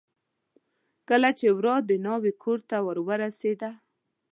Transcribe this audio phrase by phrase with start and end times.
[1.09, 3.71] کله چې ورا د ناوې کورته ور ورسېده.